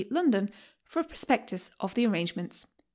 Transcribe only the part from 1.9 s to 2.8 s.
the arrangements.